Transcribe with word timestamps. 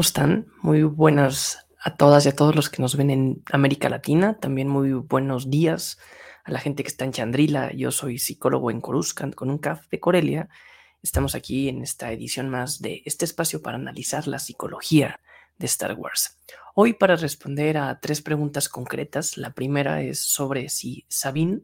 ¿Cómo 0.00 0.06
están? 0.06 0.46
Muy 0.62 0.82
buenas 0.82 1.66
a 1.78 1.94
todas 1.94 2.24
y 2.24 2.30
a 2.30 2.34
todos 2.34 2.56
los 2.56 2.70
que 2.70 2.80
nos 2.80 2.96
ven 2.96 3.10
en 3.10 3.42
América 3.52 3.90
Latina. 3.90 4.38
También 4.38 4.66
muy 4.66 4.94
buenos 4.94 5.50
días 5.50 5.98
a 6.42 6.52
la 6.52 6.58
gente 6.58 6.82
que 6.82 6.88
está 6.88 7.04
en 7.04 7.12
Chandrila. 7.12 7.70
Yo 7.74 7.90
soy 7.90 8.18
psicólogo 8.18 8.70
en 8.70 8.80
Coruscant 8.80 9.34
con 9.34 9.50
un 9.50 9.58
CAF 9.58 9.86
de 9.90 10.00
Corelia. 10.00 10.48
Estamos 11.02 11.34
aquí 11.34 11.68
en 11.68 11.82
esta 11.82 12.10
edición 12.12 12.48
más 12.48 12.80
de 12.80 13.02
este 13.04 13.26
espacio 13.26 13.60
para 13.60 13.76
analizar 13.76 14.26
la 14.26 14.38
psicología 14.38 15.20
de 15.58 15.66
Star 15.66 15.92
Wars. 15.92 16.38
Hoy 16.74 16.94
para 16.94 17.16
responder 17.16 17.76
a 17.76 18.00
tres 18.00 18.22
preguntas 18.22 18.70
concretas. 18.70 19.36
La 19.36 19.50
primera 19.50 20.00
es 20.00 20.18
sobre 20.18 20.70
si 20.70 21.04
Sabine, 21.10 21.60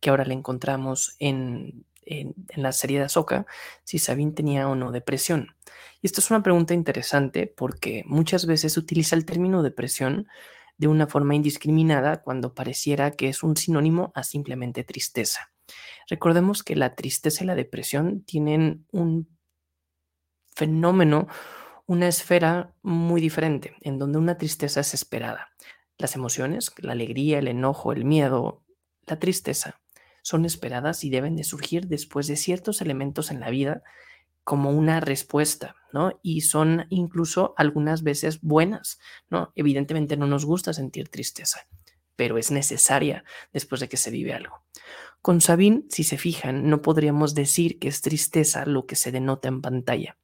que 0.00 0.08
ahora 0.08 0.24
le 0.24 0.32
encontramos 0.32 1.16
en 1.18 1.84
en, 2.06 2.34
la 2.54 2.72
serie 2.72 2.98
de 2.98 3.04
Ahsoka 3.04 3.46
si 3.82 3.98
Sabine 3.98 4.32
tenía 4.32 4.68
o 4.68 4.74
no 4.74 4.92
depresión. 4.92 5.56
Y 6.00 6.06
esto 6.06 6.20
es 6.20 6.30
una 6.30 6.42
pregunta 6.42 6.74
interesante 6.74 7.46
porque 7.46 8.04
muchas 8.06 8.46
veces 8.46 8.74
se 8.74 8.80
utiliza 8.80 9.16
el 9.16 9.24
término 9.24 9.62
depresión 9.62 10.28
de 10.76 10.88
una 10.88 11.06
forma 11.06 11.34
indiscriminada 11.34 12.22
cuando 12.22 12.54
pareciera 12.54 13.12
que 13.12 13.28
es 13.28 13.42
un 13.42 13.56
sinónimo 13.56 14.12
a 14.14 14.22
simplemente 14.22 14.84
tristeza. 14.84 15.52
Recordemos 16.08 16.62
que 16.62 16.76
la 16.76 16.94
tristeza 16.94 17.44
y 17.44 17.46
la 17.46 17.54
depresión 17.54 18.22
tienen 18.22 18.86
un 18.92 19.28
fenómeno, 20.54 21.26
una 21.86 22.08
esfera 22.08 22.74
muy 22.82 23.20
diferente, 23.20 23.74
en 23.80 23.98
donde 23.98 24.18
una 24.18 24.36
tristeza 24.36 24.80
es 24.80 24.94
esperada. 24.94 25.50
Las 25.96 26.16
emociones, 26.16 26.72
la 26.78 26.92
alegría, 26.92 27.38
el 27.38 27.48
enojo, 27.48 27.92
el 27.92 28.04
miedo, 28.04 28.62
la 29.06 29.18
tristeza, 29.18 29.80
son 30.24 30.46
esperadas 30.46 31.04
y 31.04 31.10
deben 31.10 31.36
de 31.36 31.44
surgir 31.44 31.86
después 31.86 32.26
de 32.26 32.36
ciertos 32.36 32.80
elementos 32.80 33.30
en 33.30 33.40
la 33.40 33.50
vida 33.50 33.82
como 34.42 34.70
una 34.70 35.00
respuesta, 35.00 35.76
¿no? 35.92 36.18
Y 36.22 36.40
son 36.40 36.86
incluso 36.88 37.52
algunas 37.58 38.02
veces 38.02 38.40
buenas, 38.40 38.98
¿no? 39.28 39.52
Evidentemente 39.54 40.16
no 40.16 40.26
nos 40.26 40.46
gusta 40.46 40.72
sentir 40.72 41.10
tristeza, 41.10 41.66
pero 42.16 42.38
es 42.38 42.50
necesaria 42.50 43.22
después 43.52 43.82
de 43.82 43.90
que 43.90 43.98
se 43.98 44.10
vive 44.10 44.32
algo. 44.32 44.62
Con 45.20 45.42
Sabine, 45.42 45.84
si 45.90 46.04
se 46.04 46.16
fijan, 46.16 46.70
no 46.70 46.80
podríamos 46.80 47.34
decir 47.34 47.78
que 47.78 47.88
es 47.88 48.00
tristeza 48.00 48.64
lo 48.64 48.86
que 48.86 48.96
se 48.96 49.12
denota 49.12 49.48
en 49.48 49.60
pantalla, 49.60 50.16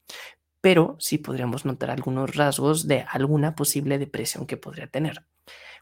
pero 0.63 0.97
sí 0.99 1.19
podríamos 1.19 1.67
notar 1.67 1.91
algunos 1.91 2.35
rasgos 2.37 2.87
de 2.87 3.05
alguna 3.07 3.55
posible 3.55 3.99
depresión 3.99 4.47
que 4.47 4.57
podría 4.57 4.87
tener. 4.87 5.27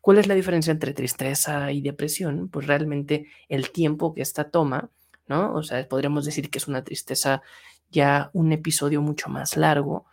¿Cuál 0.09 0.17
es 0.17 0.27
la 0.27 0.34
diferencia 0.34 0.70
entre 0.70 0.95
tristeza 0.95 1.70
y 1.70 1.83
depresión? 1.83 2.48
Pues 2.48 2.67
realmente 2.67 3.27
el 3.51 3.73
tiempo 3.73 4.14
que 4.14 4.23
esta 4.23 4.48
toma, 4.48 4.89
¿no? 5.27 5.53
O 5.53 5.62
sea, 5.62 5.87
podríamos 5.87 6.25
decir 6.25 6.48
que 6.48 6.56
es 6.56 6.67
una 6.67 6.83
tristeza 6.83 7.42
ya 7.91 8.31
un 8.33 8.51
episodio 8.53 9.03
mucho 9.03 9.29
más 9.29 9.59
largo 9.59 10.06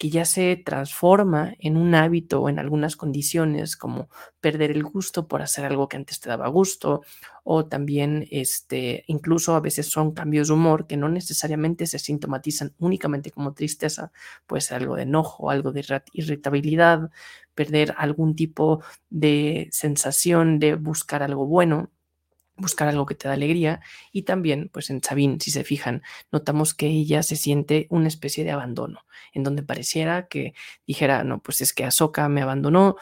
que 0.00 0.08
ya 0.08 0.24
se 0.24 0.56
transforma 0.56 1.54
en 1.58 1.76
un 1.76 1.94
hábito 1.94 2.40
o 2.40 2.48
en 2.48 2.58
algunas 2.58 2.96
condiciones 2.96 3.76
como 3.76 4.08
perder 4.40 4.70
el 4.70 4.82
gusto 4.82 5.28
por 5.28 5.42
hacer 5.42 5.66
algo 5.66 5.88
que 5.88 5.98
antes 5.98 6.20
te 6.20 6.30
daba 6.30 6.48
gusto 6.48 7.02
o 7.44 7.66
también 7.66 8.26
este 8.30 9.04
incluso 9.08 9.54
a 9.54 9.60
veces 9.60 9.90
son 9.90 10.12
cambios 10.12 10.48
de 10.48 10.54
humor 10.54 10.86
que 10.86 10.96
no 10.96 11.10
necesariamente 11.10 11.86
se 11.86 11.98
sintomatizan 11.98 12.72
únicamente 12.78 13.30
como 13.30 13.52
tristeza, 13.52 14.10
puede 14.46 14.62
ser 14.62 14.78
algo 14.78 14.96
de 14.96 15.02
enojo, 15.02 15.50
algo 15.50 15.70
de 15.70 15.84
irritabilidad, 16.14 17.10
perder 17.54 17.94
algún 17.98 18.34
tipo 18.34 18.82
de 19.10 19.68
sensación 19.70 20.58
de 20.60 20.76
buscar 20.76 21.22
algo 21.22 21.46
bueno 21.46 21.90
buscar 22.60 22.88
algo 22.88 23.06
que 23.06 23.14
te 23.14 23.28
da 23.28 23.34
alegría. 23.34 23.80
Y 24.12 24.22
también 24.22 24.70
pues 24.72 24.90
en 24.90 25.02
Sabine 25.02 25.38
si 25.40 25.50
se 25.50 25.64
fijan 25.64 26.02
notamos 26.32 26.74
que 26.74 26.86
ella 26.86 27.22
se 27.22 27.36
siente 27.36 27.86
una 27.90 28.08
especie 28.08 28.44
de 28.44 28.50
abandono 28.50 29.04
en 29.32 29.42
donde 29.42 29.62
pareciera 29.62 30.28
que 30.28 30.54
dijera 30.86 31.24
no 31.24 31.40
pues 31.42 31.60
es 31.60 31.72
que 31.72 31.84
Ahsoka 31.84 32.28
me 32.28 32.42
abandonó 32.42 32.96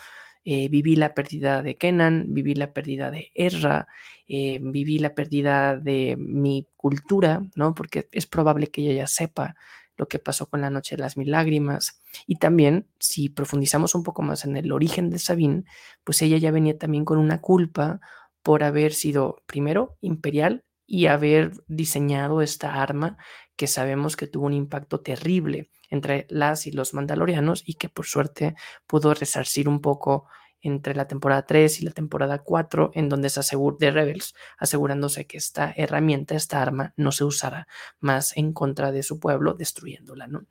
eh, 0.44 0.68
viví 0.68 0.96
la 0.96 1.14
pérdida 1.14 1.62
de 1.62 1.76
Kenan 1.76 2.26
viví 2.28 2.54
la 2.54 2.72
pérdida 2.72 3.10
de 3.10 3.30
Ezra 3.34 3.88
eh, 4.28 4.58
viví 4.62 4.98
la 4.98 5.14
pérdida 5.14 5.76
de 5.76 6.16
mi 6.18 6.66
cultura 6.76 7.42
no 7.54 7.74
porque 7.74 8.08
es 8.12 8.26
probable 8.26 8.68
que 8.68 8.82
ella 8.82 8.94
ya 8.94 9.06
sepa 9.06 9.56
lo 9.96 10.06
que 10.06 10.20
pasó 10.20 10.48
con 10.48 10.60
la 10.60 10.70
noche 10.70 10.96
de 10.96 11.02
las 11.02 11.16
mil 11.16 11.30
lágrimas 11.32 12.00
y 12.26 12.36
también 12.36 12.86
si 13.00 13.28
profundizamos 13.28 13.94
un 13.94 14.04
poco 14.04 14.22
más 14.22 14.44
en 14.44 14.56
el 14.56 14.70
origen 14.72 15.10
de 15.10 15.18
Sabine 15.18 15.64
pues 16.04 16.22
ella 16.22 16.38
ya 16.38 16.50
venía 16.50 16.78
también 16.78 17.04
con 17.04 17.18
una 17.18 17.40
culpa 17.40 18.00
por 18.42 18.62
haber 18.62 18.92
sido 18.92 19.42
primero 19.46 19.96
imperial 20.00 20.64
y 20.86 21.06
haber 21.06 21.52
diseñado 21.66 22.40
esta 22.42 22.82
arma 22.82 23.18
que 23.56 23.66
sabemos 23.66 24.16
que 24.16 24.26
tuvo 24.26 24.46
un 24.46 24.54
impacto 24.54 25.00
terrible 25.00 25.70
entre 25.90 26.26
las 26.30 26.66
y 26.66 26.72
los 26.72 26.94
mandalorianos 26.94 27.62
y 27.66 27.74
que 27.74 27.88
por 27.88 28.06
suerte 28.06 28.54
pudo 28.86 29.12
resarcir 29.14 29.68
un 29.68 29.80
poco 29.80 30.26
entre 30.60 30.94
la 30.94 31.06
temporada 31.06 31.46
3 31.46 31.80
y 31.80 31.84
la 31.84 31.92
temporada 31.92 32.38
4, 32.38 32.90
en 32.94 33.08
donde 33.08 33.30
se 33.30 33.40
aseguró 33.40 33.76
de 33.78 33.90
Rebels, 33.90 34.34
asegurándose 34.58 35.26
que 35.26 35.36
esta 35.36 35.72
herramienta, 35.76 36.34
esta 36.34 36.60
arma, 36.60 36.94
no 36.96 37.12
se 37.12 37.24
usara 37.24 37.68
más 38.00 38.36
en 38.36 38.52
contra 38.52 38.90
de 38.90 39.02
su 39.02 39.20
pueblo, 39.20 39.54
destruyéndola, 39.54 40.26
¿no? 40.26 40.46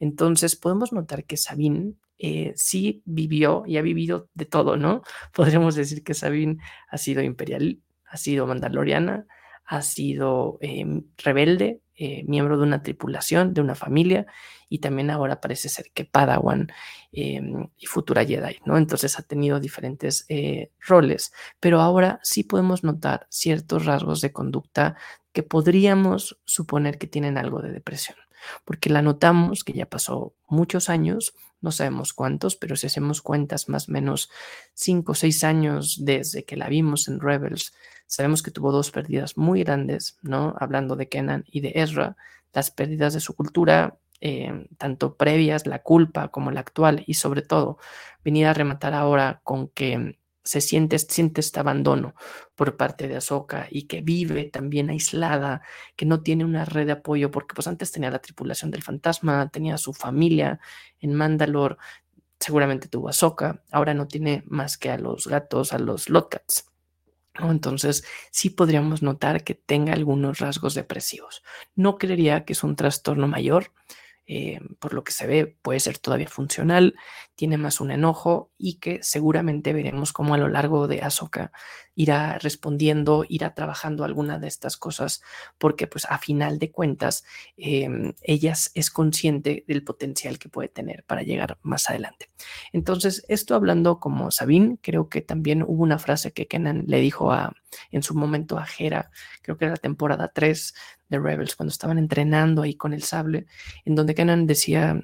Entonces 0.00 0.56
podemos 0.56 0.92
notar 0.92 1.24
que 1.24 1.36
Sabine 1.36 1.94
eh, 2.18 2.52
sí 2.56 3.02
vivió 3.04 3.62
y 3.66 3.76
ha 3.76 3.82
vivido 3.82 4.28
de 4.34 4.44
todo, 4.44 4.76
¿no? 4.76 5.02
Podríamos 5.34 5.74
decir 5.74 6.02
que 6.02 6.14
Sabine 6.14 6.58
ha 6.88 6.98
sido 6.98 7.22
imperial, 7.22 7.80
ha 8.06 8.16
sido 8.16 8.46
mandaloriana, 8.46 9.26
ha 9.64 9.82
sido 9.82 10.58
em, 10.62 11.04
rebelde, 11.18 11.82
eh, 11.94 12.24
miembro 12.26 12.56
de 12.56 12.62
una 12.62 12.82
tripulación, 12.82 13.52
de 13.54 13.60
una 13.60 13.74
familia, 13.74 14.26
y 14.68 14.78
también 14.78 15.10
ahora 15.10 15.40
parece 15.40 15.68
ser 15.68 15.90
que 15.92 16.04
Padawan 16.04 16.68
em, 17.12 17.68
y 17.76 17.86
futura 17.86 18.24
Jedi, 18.24 18.58
¿no? 18.64 18.78
Entonces 18.78 19.18
ha 19.18 19.22
tenido 19.22 19.60
diferentes 19.60 20.24
eh, 20.28 20.70
roles, 20.80 21.32
pero 21.60 21.80
ahora 21.80 22.18
sí 22.22 22.44
podemos 22.44 22.82
notar 22.82 23.26
ciertos 23.30 23.84
rasgos 23.84 24.20
de 24.20 24.32
conducta 24.32 24.96
que 25.32 25.42
podríamos 25.42 26.40
suponer 26.44 26.98
que 26.98 27.06
tienen 27.06 27.36
algo 27.36 27.60
de 27.60 27.72
depresión 27.72 28.16
porque 28.64 28.90
la 28.90 29.02
notamos 29.02 29.64
que 29.64 29.72
ya 29.72 29.86
pasó 29.86 30.34
muchos 30.46 30.88
años, 30.88 31.34
no 31.60 31.72
sabemos 31.72 32.12
cuántos, 32.12 32.56
pero 32.56 32.76
si 32.76 32.86
hacemos 32.86 33.22
cuentas 33.22 33.68
más 33.68 33.88
o 33.88 33.92
menos 33.92 34.30
cinco 34.74 35.12
o 35.12 35.14
seis 35.14 35.44
años 35.44 36.04
desde 36.04 36.44
que 36.44 36.56
la 36.56 36.68
vimos 36.68 37.08
en 37.08 37.20
Rebels, 37.20 37.74
sabemos 38.06 38.42
que 38.42 38.50
tuvo 38.50 38.72
dos 38.72 38.90
pérdidas 38.90 39.36
muy 39.36 39.64
grandes, 39.64 40.18
¿no? 40.22 40.54
Hablando 40.58 40.96
de 40.96 41.08
Kenan 41.08 41.44
y 41.46 41.60
de 41.60 41.72
Ezra, 41.76 42.16
las 42.52 42.70
pérdidas 42.70 43.14
de 43.14 43.20
su 43.20 43.34
cultura, 43.34 43.98
eh, 44.20 44.66
tanto 44.78 45.16
previas, 45.16 45.66
la 45.66 45.82
culpa 45.82 46.28
como 46.28 46.50
la 46.50 46.60
actual, 46.60 47.04
y 47.06 47.14
sobre 47.14 47.42
todo 47.42 47.78
venir 48.24 48.46
a 48.46 48.54
rematar 48.54 48.94
ahora 48.94 49.40
con 49.44 49.68
que 49.68 50.18
se 50.48 50.62
siente, 50.62 50.98
siente 50.98 51.42
este 51.42 51.60
abandono 51.60 52.14
por 52.54 52.78
parte 52.78 53.06
de 53.06 53.16
Ahsoka 53.16 53.66
y 53.70 53.82
que 53.82 54.00
vive 54.00 54.44
también 54.44 54.88
aislada, 54.88 55.60
que 55.94 56.06
no 56.06 56.22
tiene 56.22 56.46
una 56.46 56.64
red 56.64 56.86
de 56.86 56.92
apoyo, 56.92 57.30
porque 57.30 57.54
pues 57.54 57.66
antes 57.66 57.92
tenía 57.92 58.10
la 58.10 58.20
tripulación 58.20 58.70
del 58.70 58.82
fantasma, 58.82 59.50
tenía 59.50 59.76
su 59.76 59.92
familia 59.92 60.58
en 61.00 61.12
Mandalore, 61.12 61.76
seguramente 62.40 62.88
tuvo 62.88 63.10
Ahsoka, 63.10 63.62
ahora 63.70 63.92
no 63.92 64.08
tiene 64.08 64.42
más 64.46 64.78
que 64.78 64.88
a 64.88 64.96
los 64.96 65.26
gatos, 65.26 65.74
a 65.74 65.78
los 65.78 66.08
Lotcats. 66.08 66.64
Entonces, 67.38 68.04
sí 68.30 68.48
podríamos 68.48 69.02
notar 69.02 69.44
que 69.44 69.52
tenga 69.52 69.92
algunos 69.92 70.38
rasgos 70.38 70.72
depresivos. 70.72 71.42
No 71.74 71.98
creería 71.98 72.46
que 72.46 72.54
es 72.54 72.64
un 72.64 72.74
trastorno 72.74 73.28
mayor, 73.28 73.72
eh, 74.28 74.60
por 74.78 74.92
lo 74.92 75.02
que 75.04 75.12
se 75.12 75.26
ve, 75.26 75.56
puede 75.62 75.80
ser 75.80 75.98
todavía 75.98 76.28
funcional, 76.28 76.94
tiene 77.34 77.56
más 77.56 77.80
un 77.80 77.90
enojo 77.90 78.52
y 78.58 78.78
que 78.78 79.00
seguramente 79.02 79.72
veremos 79.72 80.12
cómo 80.12 80.34
a 80.34 80.38
lo 80.38 80.48
largo 80.48 80.86
de 80.86 81.00
Ahsoka 81.02 81.50
irá 81.98 82.38
respondiendo, 82.38 83.24
irá 83.28 83.54
trabajando 83.54 84.04
alguna 84.04 84.38
de 84.38 84.46
estas 84.46 84.76
cosas, 84.76 85.20
porque 85.58 85.88
pues 85.88 86.06
a 86.08 86.18
final 86.18 86.60
de 86.60 86.70
cuentas 86.70 87.24
eh, 87.56 88.14
ella 88.22 88.54
es 88.74 88.90
consciente 88.92 89.64
del 89.66 89.82
potencial 89.82 90.38
que 90.38 90.48
puede 90.48 90.68
tener 90.68 91.02
para 91.02 91.22
llegar 91.22 91.58
más 91.62 91.90
adelante. 91.90 92.30
Entonces, 92.72 93.24
esto 93.28 93.56
hablando 93.56 93.98
como 93.98 94.30
Sabine, 94.30 94.78
creo 94.80 95.08
que 95.08 95.22
también 95.22 95.64
hubo 95.64 95.82
una 95.82 95.98
frase 95.98 96.32
que 96.32 96.46
Kenan 96.46 96.84
le 96.86 97.00
dijo 97.00 97.32
a, 97.32 97.52
en 97.90 98.04
su 98.04 98.14
momento 98.14 98.58
a 98.58 98.66
Hera, 98.78 99.10
creo 99.42 99.58
que 99.58 99.64
era 99.64 99.74
la 99.74 99.80
temporada 99.80 100.30
3 100.32 100.74
de 101.08 101.18
Rebels, 101.18 101.56
cuando 101.56 101.72
estaban 101.72 101.98
entrenando 101.98 102.62
ahí 102.62 102.76
con 102.76 102.92
el 102.92 103.02
sable, 103.02 103.46
en 103.84 103.96
donde 103.96 104.14
Kenan 104.14 104.46
decía, 104.46 105.00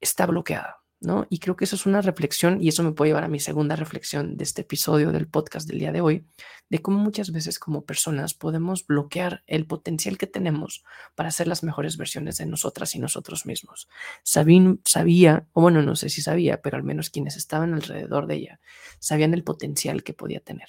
está 0.00 0.24
bloqueada, 0.24 0.78
¿no? 1.04 1.26
Y 1.30 1.38
creo 1.38 1.56
que 1.56 1.64
eso 1.64 1.76
es 1.76 1.86
una 1.86 2.00
reflexión 2.00 2.62
y 2.62 2.68
eso 2.68 2.82
me 2.82 2.92
puede 2.92 3.10
llevar 3.10 3.24
a 3.24 3.28
mi 3.28 3.40
segunda 3.40 3.76
reflexión 3.76 4.36
de 4.36 4.44
este 4.44 4.62
episodio 4.62 5.12
del 5.12 5.28
podcast 5.28 5.68
del 5.68 5.78
día 5.78 5.92
de 5.92 6.00
hoy, 6.00 6.26
de 6.70 6.80
cómo 6.80 6.98
muchas 6.98 7.32
veces 7.32 7.58
como 7.58 7.84
personas 7.84 8.34
podemos 8.34 8.86
bloquear 8.86 9.42
el 9.46 9.66
potencial 9.66 10.18
que 10.18 10.26
tenemos 10.26 10.84
para 11.14 11.30
ser 11.30 11.46
las 11.46 11.62
mejores 11.62 11.96
versiones 11.96 12.38
de 12.38 12.46
nosotras 12.46 12.94
y 12.94 12.98
nosotros 12.98 13.46
mismos. 13.46 13.88
Sabine 14.22 14.78
sabía, 14.84 15.46
o 15.52 15.60
bueno, 15.60 15.82
no 15.82 15.96
sé 15.96 16.08
si 16.08 16.22
sabía, 16.22 16.62
pero 16.62 16.76
al 16.76 16.84
menos 16.84 17.10
quienes 17.10 17.36
estaban 17.36 17.74
alrededor 17.74 18.26
de 18.26 18.36
ella, 18.36 18.60
sabían 18.98 19.34
el 19.34 19.44
potencial 19.44 20.02
que 20.02 20.14
podía 20.14 20.40
tener. 20.40 20.68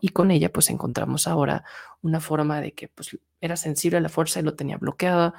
Y 0.00 0.10
con 0.10 0.30
ella 0.30 0.52
pues 0.52 0.70
encontramos 0.70 1.26
ahora 1.26 1.64
una 2.02 2.20
forma 2.20 2.60
de 2.60 2.72
que 2.72 2.88
pues 2.88 3.18
era 3.40 3.56
sensible 3.56 3.98
a 3.98 4.00
la 4.00 4.08
fuerza 4.08 4.40
y 4.40 4.42
lo 4.42 4.54
tenía 4.54 4.76
bloqueada, 4.76 5.34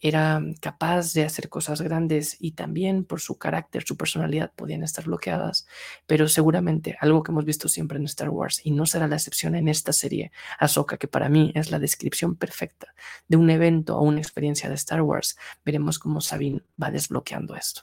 era 0.00 0.42
capaz 0.60 1.12
de 1.14 1.24
hacer 1.24 1.48
cosas 1.48 1.80
grandes 1.80 2.36
y 2.40 2.52
también 2.52 3.04
por 3.04 3.20
su 3.20 3.38
carácter, 3.38 3.84
su 3.84 3.96
personalidad 3.96 4.52
podían 4.54 4.82
estar 4.82 5.04
bloqueadas, 5.04 5.66
pero 6.06 6.28
seguramente 6.28 6.96
algo 7.00 7.22
que 7.22 7.32
hemos 7.32 7.44
visto 7.44 7.68
siempre 7.68 7.98
en 7.98 8.04
Star 8.04 8.30
Wars 8.30 8.60
y 8.64 8.72
no 8.72 8.86
será 8.86 9.08
la 9.08 9.16
excepción 9.16 9.54
en 9.54 9.68
esta 9.68 9.92
serie, 9.92 10.32
Ahsoka, 10.58 10.96
que 10.96 11.08
para 11.08 11.28
mí 11.28 11.52
es 11.54 11.70
la 11.70 11.78
descripción 11.78 12.36
perfecta 12.36 12.94
de 13.28 13.36
un 13.36 13.50
evento 13.50 13.96
o 13.96 14.02
una 14.02 14.20
experiencia 14.20 14.68
de 14.68 14.74
Star 14.74 15.02
Wars, 15.02 15.36
veremos 15.64 15.98
cómo 15.98 16.20
Sabine 16.20 16.62
va 16.80 16.90
desbloqueando 16.90 17.56
esto. 17.56 17.82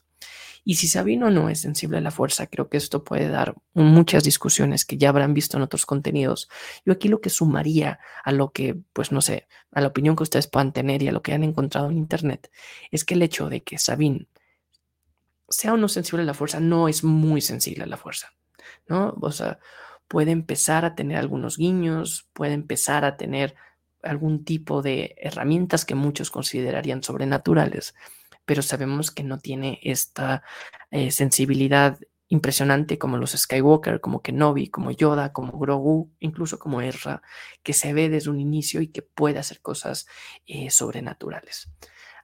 Y 0.65 0.75
si 0.75 0.88
Sabino 0.88 1.30
no 1.30 1.50
es 1.50 1.60
sensible 1.60 1.98
a 1.98 2.01
la 2.01 2.12
fuerza, 2.12 2.48
creo 2.48 2.69
que 2.69 2.77
esto 2.77 3.04
puede 3.04 3.27
dar 3.27 3.56
muchas 3.74 4.24
discusiones 4.24 4.86
que 4.86 4.98
ya 4.98 5.10
habrán 5.10 5.33
visto 5.33 5.57
en 5.57 5.63
otros 5.63 5.86
contenidos. 5.86 6.50
Yo 6.86 6.94
aquí 6.94 7.10
lo 7.10 7.19
que 7.19 7.30
sumaría 7.30 8.00
a 8.24 8.31
lo 8.31 8.51
que, 8.51 8.80
pues 8.94 9.12
no 9.12 9.21
sé, 9.21 9.48
a 9.71 9.81
la 9.81 9.88
opinión 9.88 10.15
que 10.15 10.24
ustedes 10.24 10.48
puedan 10.48 10.71
tener 10.71 11.04
y 11.04 11.10
a 11.10 11.12
lo 11.12 11.21
que 11.21 11.33
han 11.33 11.44
encontrado 11.44 11.89
en 11.89 11.98
Internet, 11.98 12.50
es 12.92 13.04
que 13.04 13.15
el 13.15 13.24
hecho 13.24 13.50
de 13.50 13.62
que 13.62 13.77
Sabine 13.77 14.27
sea 15.50 15.74
o 15.74 15.77
no 15.77 15.89
sensible 15.89 16.24
a 16.24 16.25
la 16.25 16.33
fuerza, 16.33 16.60
no 16.60 16.88
es 16.88 17.04
muy 17.04 17.42
sensible 17.42 17.83
a 17.83 17.88
la 17.88 17.98
fuerza, 17.98 18.33
¿no? 18.88 19.16
O 19.21 19.31
sea, 19.31 19.59
puede 20.07 20.31
empezar 20.31 20.86
a 20.86 20.95
tener 20.95 21.18
algunos 21.18 21.57
guiños, 21.57 22.30
puede 22.33 22.54
empezar 22.54 23.06
a 23.06 23.18
tener 23.18 23.56
algún 24.01 24.44
tipo 24.44 24.81
de 24.81 25.16
herramientas 25.18 25.86
que 25.86 25.95
muchos 25.95 26.30
considerarían 26.30 27.04
sobrenaturales, 27.04 27.95
pero 28.45 28.62
sabemos 28.62 29.12
que 29.12 29.24
no 29.24 29.40
tiene 29.40 29.80
esta 29.84 30.44
eh, 30.92 31.12
sensibilidad 31.12 32.00
impresionante 32.28 32.98
como 32.98 33.18
los 33.18 33.31
Skywalker, 33.31 34.01
como 34.01 34.22
Kenobi, 34.22 34.68
como 34.68 34.92
Yoda, 34.92 35.34
como 35.34 35.60
Grogu, 35.60 36.12
incluso 36.19 36.57
como 36.57 36.81
Ezra, 36.81 37.22
que 37.62 37.74
se 37.74 37.94
ve 37.94 38.10
desde 38.10 38.31
un 38.31 38.40
inicio 38.40 38.81
y 38.81 38.88
que 38.88 39.04
puede 39.04 39.38
hacer 39.38 39.62
cosas 39.62 40.07
eh, 40.48 40.72
sobrenaturales. 40.72 41.69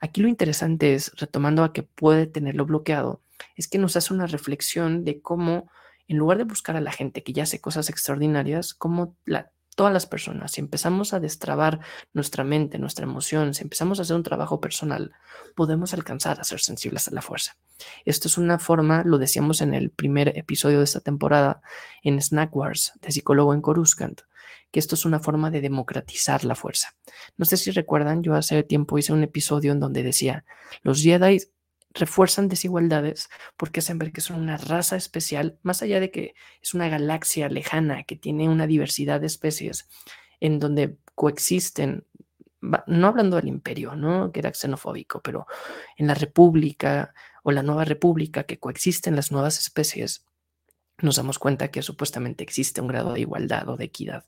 Aquí 0.02 0.22
lo 0.22 0.28
interesante 0.28 0.96
es, 0.96 1.12
retomando 1.18 1.64
a 1.64 1.74
que 1.74 1.84
puede 1.84 2.26
tenerlo 2.26 2.66
bloqueado, 2.66 3.22
es 3.56 3.68
que 3.68 3.78
nos 3.78 3.96
hace 3.96 4.14
una 4.14 4.26
reflexión 4.26 5.04
de 5.04 5.22
cómo, 5.22 5.70
en 6.08 6.18
lugar 6.18 6.38
de 6.40 6.46
buscar 6.46 6.76
a 6.76 6.82
la 6.82 6.92
gente 6.92 7.24
que 7.24 7.34
ya 7.34 7.44
hace 7.44 7.62
cosas 7.62 7.90
extraordinarias, 7.90 8.74
cómo 8.74 9.16
la 9.26 9.52
todas 9.80 9.94
las 9.94 10.06
personas, 10.06 10.52
si 10.52 10.60
empezamos 10.60 11.14
a 11.14 11.22
destrabar 11.22 11.80
nuestra 12.12 12.44
mente, 12.44 12.78
nuestra 12.80 13.06
emoción, 13.06 13.54
si 13.54 13.64
empezamos 13.64 13.98
a 13.98 14.02
hacer 14.02 14.18
un 14.18 14.24
trabajo 14.24 14.60
personal, 14.60 15.14
podemos 15.56 15.94
alcanzar 15.94 16.38
a 16.38 16.44
ser 16.44 16.60
sensibles 16.60 17.08
a 17.08 17.12
la 17.12 17.22
fuerza. 17.22 17.56
Esto 18.04 18.28
es 18.28 18.38
una 18.38 18.60
forma, 18.60 19.04
lo 19.06 19.18
decíamos 19.18 19.62
en 19.62 19.74
el 19.74 19.90
primer 19.90 20.38
episodio 20.38 20.80
de 20.80 20.84
esta 20.84 21.00
temporada 21.00 21.62
en 22.04 22.22
Snack 22.22 22.54
Wars 22.54 22.92
de 23.02 23.14
psicólogo 23.14 23.54
en 23.54 23.62
Coruscant, 23.62 24.20
que 24.70 24.82
esto 24.82 24.96
es 24.96 25.06
una 25.06 25.22
forma 25.22 25.50
de 25.50 25.62
democratizar 25.62 26.44
la 26.44 26.56
fuerza. 26.56 26.90
No 27.38 27.46
sé 27.46 27.56
si 27.56 27.72
recuerdan, 27.72 28.22
yo 28.22 28.36
hace 28.36 28.64
tiempo 28.64 28.98
hice 28.98 29.14
un 29.14 29.24
episodio 29.24 29.72
en 29.72 29.80
donde 29.80 30.04
decía, 30.04 30.44
los 30.82 31.02
Jedi 31.02 31.40
refuerzan 31.94 32.50
desigualdades 32.50 33.30
porque 33.58 33.80
hacen 33.80 33.98
ver 33.98 34.12
que 34.12 34.22
son 34.22 34.40
una 34.40 34.58
raza 34.58 34.96
especial, 34.96 35.58
más 35.64 35.82
allá 35.82 36.00
de 36.00 36.12
que 36.12 36.36
es 36.62 36.74
una 36.74 36.88
galaxia 36.88 37.50
lejana 37.50 38.04
que 38.04 38.16
tiene 38.16 38.50
una 38.50 38.68
diversidad 38.68 39.20
de 39.22 39.28
especies 39.28 39.88
en 40.40 40.60
donde 40.60 40.98
coexisten, 41.16 42.06
no 42.62 43.08
hablando 43.08 43.38
del 43.38 43.48
imperio, 43.48 43.96
¿no? 43.96 44.32
que 44.32 44.40
era 44.40 44.54
xenofóbico, 44.54 45.22
pero 45.22 45.48
en 45.98 46.08
la 46.08 46.14
república 46.14 47.14
o 47.44 47.52
la 47.52 47.64
nueva 47.64 47.86
república 47.86 48.44
que 48.44 48.60
coexisten 48.60 49.16
las 49.16 49.32
nuevas 49.32 49.60
especies, 49.60 50.26
nos 51.02 51.16
damos 51.16 51.40
cuenta 51.40 51.72
que 51.72 51.82
supuestamente 51.82 52.44
existe 52.44 52.82
un 52.82 52.88
grado 52.88 53.14
de 53.14 53.22
igualdad 53.22 53.70
o 53.70 53.78
de 53.78 53.86
equidad 53.86 54.26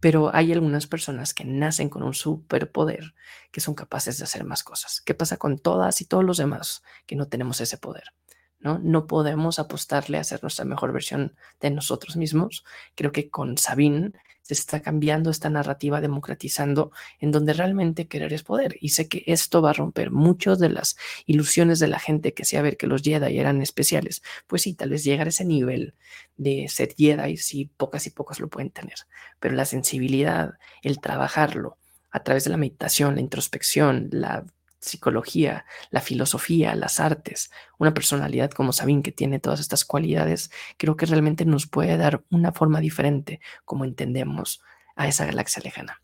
pero 0.00 0.34
hay 0.34 0.52
algunas 0.52 0.86
personas 0.86 1.34
que 1.34 1.44
nacen 1.44 1.88
con 1.88 2.02
un 2.02 2.14
superpoder 2.14 3.14
que 3.50 3.60
son 3.60 3.74
capaces 3.74 4.18
de 4.18 4.24
hacer 4.24 4.44
más 4.44 4.62
cosas. 4.62 5.00
¿Qué 5.04 5.14
pasa 5.14 5.36
con 5.36 5.58
todas 5.58 6.00
y 6.00 6.04
todos 6.04 6.24
los 6.24 6.38
demás 6.38 6.82
que 7.06 7.16
no 7.16 7.28
tenemos 7.28 7.60
ese 7.60 7.78
poder? 7.78 8.12
¿no? 8.60 8.78
No 8.78 9.06
podemos 9.06 9.58
apostarle 9.58 10.18
a 10.18 10.24
ser 10.24 10.42
nuestra 10.42 10.64
mejor 10.64 10.92
versión 10.92 11.36
de 11.60 11.70
nosotros 11.70 12.16
mismos. 12.16 12.64
Creo 12.94 13.12
que 13.12 13.30
con 13.30 13.58
Sabine 13.58 14.12
se 14.54 14.62
está 14.62 14.80
cambiando 14.80 15.30
esta 15.30 15.50
narrativa, 15.50 16.00
democratizando, 16.00 16.90
en 17.20 17.32
donde 17.32 17.52
realmente 17.52 18.08
querer 18.08 18.32
es 18.32 18.42
poder. 18.42 18.76
Y 18.80 18.90
sé 18.90 19.08
que 19.08 19.22
esto 19.26 19.62
va 19.62 19.70
a 19.70 19.74
romper 19.74 20.10
muchas 20.10 20.58
de 20.58 20.70
las 20.70 20.96
ilusiones 21.26 21.78
de 21.78 21.88
la 21.88 21.98
gente 21.98 22.32
que 22.34 22.44
sea 22.44 22.62
ver 22.62 22.76
que 22.76 22.86
los 22.86 23.02
Jedi 23.02 23.38
eran 23.38 23.60
especiales. 23.62 24.22
Pues 24.46 24.62
sí, 24.62 24.74
tal 24.74 24.90
vez 24.90 25.04
llegar 25.04 25.26
a 25.26 25.30
ese 25.30 25.44
nivel 25.44 25.94
de 26.36 26.66
ser 26.68 26.94
Jedi, 26.96 27.36
sí, 27.36 27.70
pocas 27.76 28.06
y 28.06 28.10
pocas 28.10 28.40
lo 28.40 28.48
pueden 28.48 28.70
tener. 28.70 28.96
Pero 29.40 29.54
la 29.54 29.64
sensibilidad, 29.64 30.54
el 30.82 31.00
trabajarlo 31.00 31.76
a 32.10 32.22
través 32.22 32.44
de 32.44 32.50
la 32.50 32.56
meditación, 32.56 33.14
la 33.16 33.20
introspección, 33.20 34.08
la 34.12 34.46
psicología, 34.80 35.64
la 35.90 36.00
filosofía, 36.00 36.74
las 36.74 37.00
artes, 37.00 37.50
una 37.78 37.94
personalidad 37.94 38.50
como 38.50 38.72
Sabine 38.72 39.02
que 39.02 39.12
tiene 39.12 39.40
todas 39.40 39.60
estas 39.60 39.84
cualidades, 39.84 40.50
creo 40.76 40.96
que 40.96 41.06
realmente 41.06 41.44
nos 41.44 41.66
puede 41.66 41.96
dar 41.96 42.24
una 42.30 42.52
forma 42.52 42.80
diferente 42.80 43.40
como 43.64 43.84
entendemos 43.84 44.62
a 44.96 45.08
esa 45.08 45.26
galaxia 45.26 45.62
lejana. 45.62 46.00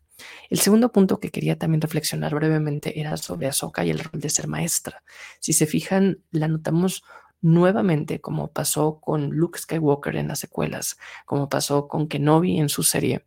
El 0.49 0.59
segundo 0.59 0.91
punto 0.91 1.19
que 1.19 1.31
quería 1.31 1.57
también 1.57 1.81
reflexionar 1.81 2.33
brevemente 2.33 2.99
era 2.99 3.17
sobre 3.17 3.47
Ahsoka 3.47 3.85
y 3.85 3.89
el 3.89 3.99
rol 3.99 4.21
de 4.21 4.29
ser 4.29 4.47
maestra. 4.47 5.03
Si 5.39 5.53
se 5.53 5.65
fijan, 5.65 6.19
la 6.31 6.47
notamos 6.47 7.03
nuevamente 7.41 8.21
como 8.21 8.51
pasó 8.51 8.99
con 8.99 9.29
Luke 9.31 9.59
Skywalker 9.59 10.15
en 10.15 10.29
las 10.29 10.39
secuelas, 10.39 10.97
como 11.25 11.49
pasó 11.49 11.87
con 11.87 12.07
Kenobi 12.07 12.59
en 12.59 12.69
su 12.69 12.83
serie. 12.83 13.25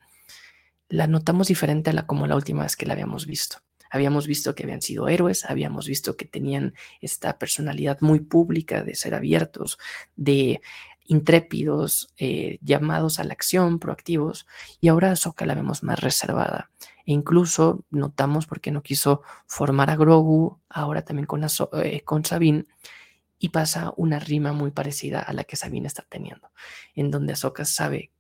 La 0.88 1.06
notamos 1.06 1.48
diferente 1.48 1.90
a 1.90 1.92
la 1.92 2.06
como 2.06 2.26
la 2.26 2.36
última 2.36 2.62
vez 2.62 2.76
que 2.76 2.86
la 2.86 2.94
habíamos 2.94 3.26
visto. 3.26 3.58
Habíamos 3.90 4.26
visto 4.26 4.54
que 4.54 4.64
habían 4.64 4.82
sido 4.82 5.08
héroes, 5.08 5.44
habíamos 5.44 5.86
visto 5.86 6.16
que 6.16 6.24
tenían 6.24 6.74
esta 7.00 7.38
personalidad 7.38 7.98
muy 8.00 8.20
pública 8.20 8.82
de 8.82 8.94
ser 8.94 9.14
abiertos, 9.14 9.78
de 10.16 10.60
intrépidos, 11.06 12.12
eh, 12.18 12.58
llamados 12.60 13.18
a 13.18 13.24
la 13.24 13.32
acción, 13.32 13.78
proactivos, 13.78 14.46
y 14.80 14.88
ahora 14.88 15.12
a 15.12 15.16
Soka 15.16 15.46
la 15.46 15.54
vemos 15.54 15.82
más 15.82 16.00
reservada. 16.00 16.70
E 17.06 17.12
incluso 17.12 17.84
notamos 17.90 18.46
porque 18.46 18.70
no 18.70 18.82
quiso 18.82 19.22
formar 19.46 19.90
a 19.90 19.96
Grogu, 19.96 20.60
ahora 20.68 21.02
también 21.02 21.26
con, 21.26 21.44
eh, 21.82 22.02
con 22.04 22.24
Sabine, 22.24 22.66
y 23.38 23.48
pasa 23.50 23.94
una 23.96 24.18
rima 24.18 24.52
muy 24.52 24.70
parecida 24.70 25.20
a 25.20 25.32
la 25.32 25.44
que 25.44 25.56
Sabine 25.56 25.86
está 25.86 26.04
teniendo, 26.08 26.50
en 26.94 27.10
donde 27.10 27.32
Ahsoka 27.32 27.64
sabe 27.64 28.10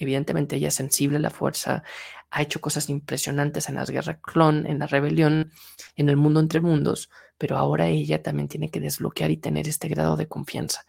Evidentemente 0.00 0.56
ella 0.56 0.68
es 0.68 0.74
sensible 0.74 1.18
a 1.18 1.20
la 1.20 1.28
fuerza, 1.28 1.84
ha 2.30 2.42
hecho 2.42 2.60
cosas 2.60 2.88
impresionantes 2.88 3.68
en 3.68 3.74
las 3.74 3.90
guerras 3.90 4.18
clon, 4.22 4.66
en 4.66 4.78
la 4.78 4.86
rebelión, 4.86 5.52
en 5.96 6.08
el 6.08 6.16
mundo 6.16 6.40
entre 6.40 6.60
mundos, 6.60 7.10
pero 7.38 7.56
ahora 7.56 7.88
ella 7.88 8.22
también 8.22 8.48
tiene 8.48 8.70
que 8.70 8.80
desbloquear 8.80 9.30
y 9.30 9.36
tener 9.36 9.66
este 9.66 9.88
grado 9.88 10.16
de 10.16 10.28
confianza, 10.28 10.84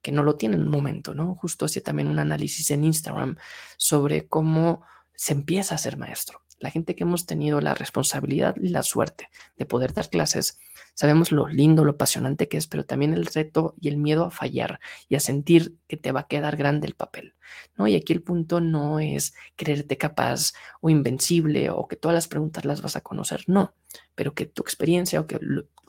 que 0.00 0.12
no 0.12 0.22
lo 0.22 0.36
tiene 0.36 0.56
en 0.56 0.62
un 0.62 0.70
momento, 0.70 1.14
¿no? 1.14 1.34
Justo 1.36 1.66
hacía 1.66 1.82
también 1.82 2.08
un 2.08 2.18
análisis 2.18 2.70
en 2.70 2.84
Instagram 2.84 3.36
sobre 3.76 4.26
cómo 4.26 4.84
se 5.14 5.34
empieza 5.34 5.74
a 5.74 5.78
ser 5.78 5.96
maestro. 5.96 6.42
La 6.62 6.70
gente 6.70 6.94
que 6.94 7.04
hemos 7.04 7.26
tenido 7.26 7.60
la 7.60 7.74
responsabilidad 7.74 8.56
y 8.56 8.68
la 8.68 8.82
suerte 8.82 9.28
de 9.56 9.66
poder 9.66 9.92
dar 9.92 10.08
clases, 10.08 10.58
Sabemos 10.94 11.32
lo 11.32 11.48
lindo, 11.48 11.84
lo 11.84 11.92
apasionante 11.92 12.48
que 12.48 12.58
es, 12.58 12.66
pero 12.66 12.84
también 12.84 13.14
el 13.14 13.24
reto 13.24 13.74
y 13.80 13.88
el 13.88 13.96
miedo 13.96 14.26
a 14.26 14.30
fallar 14.30 14.78
y 15.08 15.14
a 15.14 15.20
sentir 15.20 15.76
que 15.88 15.96
te 15.96 16.12
va 16.12 16.20
a 16.20 16.26
quedar 16.26 16.56
grande 16.56 16.86
el 16.86 16.94
papel. 16.94 17.34
¿no? 17.76 17.86
Y 17.86 17.96
aquí 17.96 18.12
el 18.12 18.22
punto 18.22 18.60
no 18.60 19.00
es 19.00 19.34
creerte 19.56 19.96
capaz 19.96 20.52
o 20.82 20.90
invencible 20.90 21.70
o 21.70 21.88
que 21.88 21.96
todas 21.96 22.14
las 22.14 22.28
preguntas 22.28 22.66
las 22.66 22.82
vas 22.82 22.96
a 22.96 23.00
conocer, 23.00 23.44
no, 23.46 23.74
pero 24.14 24.34
que 24.34 24.44
tu 24.44 24.62
experiencia 24.62 25.20
o 25.20 25.26
que 25.26 25.40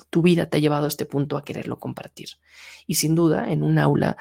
tu 0.10 0.22
vida 0.22 0.46
te 0.46 0.58
ha 0.58 0.62
llevado 0.62 0.86
a 0.86 0.90
este 0.90 1.06
punto 1.06 1.36
a 1.36 1.44
quererlo 1.44 1.80
compartir. 1.80 2.30
Y 2.88 2.96
sin 2.96 3.14
duda, 3.14 3.52
en 3.52 3.62
un 3.62 3.80
aula 3.80 4.18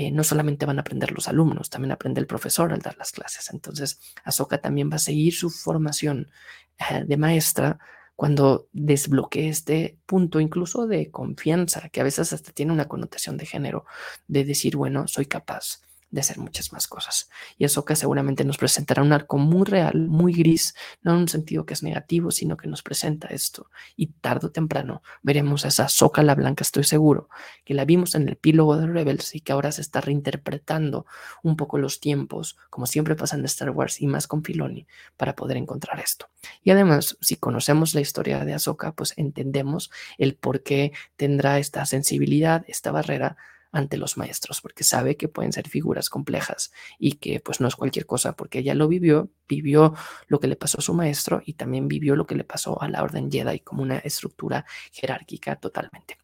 eh, 0.00 0.12
no 0.12 0.22
solamente 0.22 0.64
van 0.64 0.78
a 0.78 0.82
aprender 0.82 1.10
los 1.10 1.26
alumnos, 1.26 1.70
también 1.70 1.90
aprende 1.90 2.20
el 2.20 2.28
profesor 2.28 2.72
al 2.72 2.78
dar 2.78 2.96
las 2.98 3.10
clases. 3.10 3.50
Entonces, 3.52 3.98
Azoka 4.22 4.58
también 4.58 4.88
va 4.92 4.94
a 4.94 5.00
seguir 5.00 5.34
su 5.34 5.50
formación 5.50 6.30
eh, 6.78 7.02
de 7.04 7.16
maestra 7.16 7.80
cuando 8.14 8.68
desbloquee 8.72 9.48
este 9.48 9.98
punto 10.06 10.38
incluso 10.38 10.86
de 10.86 11.10
confianza, 11.10 11.88
que 11.88 12.00
a 12.00 12.04
veces 12.04 12.32
hasta 12.32 12.52
tiene 12.52 12.72
una 12.72 12.86
connotación 12.86 13.36
de 13.38 13.46
género, 13.46 13.86
de 14.28 14.44
decir, 14.44 14.76
bueno, 14.76 15.08
soy 15.08 15.26
capaz, 15.26 15.80
de 16.10 16.20
hacer 16.20 16.38
muchas 16.38 16.72
más 16.72 16.86
cosas. 16.86 17.28
Y 17.58 17.66
que 17.84 17.96
seguramente 17.96 18.44
nos 18.44 18.58
presentará 18.58 19.02
un 19.02 19.12
arco 19.12 19.38
muy 19.38 19.64
real, 19.64 20.08
muy 20.08 20.32
gris, 20.32 20.74
no 21.02 21.12
en 21.12 21.18
un 21.18 21.28
sentido 21.28 21.66
que 21.66 21.74
es 21.74 21.82
negativo, 21.82 22.30
sino 22.30 22.56
que 22.56 22.68
nos 22.68 22.82
presenta 22.82 23.28
esto. 23.28 23.70
Y 23.96 24.08
tarde 24.08 24.46
o 24.46 24.50
temprano 24.50 25.02
veremos 25.22 25.64
a 25.64 25.68
esa 25.68 25.88
Zócala 25.88 26.34
Blanca, 26.34 26.62
estoy 26.62 26.84
seguro, 26.84 27.28
que 27.64 27.74
la 27.74 27.84
vimos 27.84 28.14
en 28.14 28.22
el 28.22 28.32
epílogo 28.32 28.76
de 28.76 28.86
Rebels 28.86 29.34
y 29.34 29.40
que 29.40 29.52
ahora 29.52 29.72
se 29.72 29.80
está 29.80 30.00
reinterpretando 30.00 31.06
un 31.42 31.56
poco 31.56 31.78
los 31.78 32.00
tiempos, 32.00 32.56
como 32.70 32.86
siempre 32.86 33.16
pasa 33.16 33.36
en 33.36 33.44
Star 33.44 33.70
Wars 33.70 34.00
y 34.00 34.06
más 34.06 34.26
con 34.26 34.42
Filoni, 34.42 34.86
para 35.16 35.34
poder 35.34 35.56
encontrar 35.56 36.00
esto. 36.00 36.28
Y 36.62 36.70
además, 36.70 37.16
si 37.20 37.36
conocemos 37.36 37.94
la 37.94 38.00
historia 38.00 38.44
de 38.44 38.54
Ahsoka, 38.54 38.92
pues 38.92 39.14
entendemos 39.16 39.90
el 40.16 40.34
por 40.34 40.62
qué 40.62 40.92
tendrá 41.16 41.58
esta 41.58 41.84
sensibilidad, 41.86 42.64
esta 42.68 42.90
barrera 42.90 43.36
ante 43.72 43.96
los 43.96 44.16
maestros, 44.16 44.60
porque 44.60 44.84
sabe 44.84 45.16
que 45.16 45.28
pueden 45.28 45.52
ser 45.52 45.68
figuras 45.68 46.10
complejas 46.10 46.72
y 46.98 47.12
que 47.14 47.40
pues 47.40 47.60
no 47.60 47.68
es 47.68 47.76
cualquier 47.76 48.06
cosa, 48.06 48.34
porque 48.36 48.60
ella 48.60 48.74
lo 48.74 48.88
vivió, 48.88 49.30
vivió 49.48 49.94
lo 50.26 50.40
que 50.40 50.48
le 50.48 50.56
pasó 50.56 50.78
a 50.78 50.82
su 50.82 50.94
maestro 50.94 51.42
y 51.44 51.54
también 51.54 51.88
vivió 51.88 52.16
lo 52.16 52.26
que 52.26 52.34
le 52.34 52.44
pasó 52.44 52.80
a 52.80 52.88
la 52.88 53.02
Orden 53.02 53.30
Jedi 53.30 53.60
como 53.60 53.82
una 53.82 53.98
estructura 53.98 54.64
jerárquica 54.92 55.56
totalmente. 55.56 56.18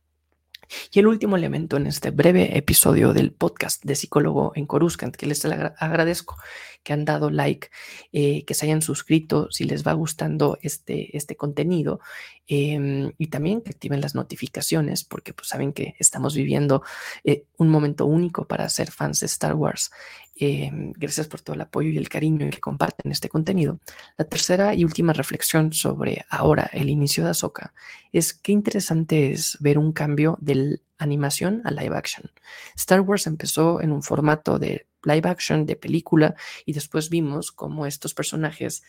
Y 0.93 0.99
el 0.99 1.07
último 1.07 1.37
elemento 1.37 1.77
en 1.77 1.87
este 1.87 2.11
breve 2.11 2.57
episodio 2.57 3.13
del 3.13 3.33
podcast 3.33 3.83
de 3.85 3.95
psicólogo 3.95 4.53
en 4.55 4.67
Coruscant, 4.67 5.15
que 5.17 5.27
les 5.27 5.45
agradezco 5.45 6.37
que 6.85 6.93
han 6.93 7.05
dado 7.05 7.31
like, 7.31 7.71
eh, 8.13 8.45
que 8.45 8.55
se 8.55 8.67
hayan 8.67 8.83
suscrito 8.83 9.51
si 9.51 9.65
les 9.65 9.85
va 9.85 9.95
gustando 9.95 10.59
este, 10.63 11.17
este 11.17 11.35
contenido 11.35 11.99
em, 12.47 13.13
y 13.17 13.29
también 13.29 13.63
que 13.63 13.71
activen 13.71 14.03
las 14.03 14.15
notificaciones 14.15 15.03
porque 15.03 15.33
pues 15.33 15.49
saben 15.49 15.73
que 15.73 15.95
estamos 15.99 16.35
viviendo 16.35 16.83
eh, 17.25 17.47
un 17.57 17.71
momento 17.71 18.05
único 18.07 18.47
para 18.47 18.69
ser 18.69 18.91
fans 18.91 19.21
de 19.21 19.27
Star 19.27 19.55
Wars. 19.55 19.91
Em, 20.37 20.93
gracias 20.97 21.29
por 21.29 21.43
todo 21.43 21.55
el 21.55 21.61
apoyo 21.61 21.91
y 21.91 21.97
el 21.97 22.09
cariño 22.09 22.51
que 22.51 22.61
comparten 22.61 23.13
este 23.13 23.29
contenido. 23.29 23.79
La 24.17 24.25
tercera 24.25 24.75
y 24.75 24.85
última 24.85 25.13
reflexión 25.13 25.73
sobre 25.73 26.25
ahora 26.29 26.69
el 26.73 26.91
inicio 26.91 27.23
de 27.23 27.31
Ahsoka 27.31 27.73
es 28.13 28.35
qué 28.35 28.51
interesante 28.51 29.31
es 29.31 29.57
ver 29.61 29.79
un 29.79 29.93
cambio 29.93 30.37
de 30.41 30.81
animación 30.99 31.63
a 31.65 31.71
live 31.71 31.97
action. 31.97 32.31
Star 32.75 33.01
Wars 33.01 33.29
empezó 33.29 33.81
en 33.81 33.93
un 33.93 34.03
formato 34.03 34.59
de 34.59 34.89
live 35.05 35.29
action, 35.29 35.67
de 35.67 35.77
película, 35.77 36.35
y 36.65 36.73
después 36.73 37.11
vimos 37.11 37.53
cómo 37.53 37.87
estos 37.87 38.15
personajes 38.15 38.83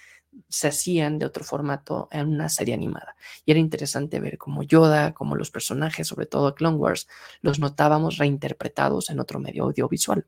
se 0.50 0.68
hacían 0.68 1.20
de 1.20 1.26
otro 1.26 1.44
formato 1.44 2.08
en 2.12 2.28
una 2.28 2.50
serie 2.50 2.74
animada. 2.74 3.16
Y 3.46 3.52
era 3.52 3.60
interesante 3.60 4.20
ver 4.20 4.38
cómo 4.38 4.64
Yoda, 4.64 5.14
como 5.14 5.36
los 5.36 5.52
personajes, 5.52 6.08
sobre 6.08 6.26
todo 6.26 6.56
Clone 6.56 6.78
Wars, 6.78 7.08
los 7.42 7.60
notábamos 7.60 8.18
reinterpretados 8.18 9.10
en 9.10 9.20
otro 9.20 9.40
medio 9.40 9.64
audiovisual. 9.64 10.26